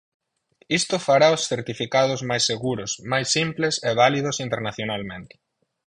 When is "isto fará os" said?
0.79-1.41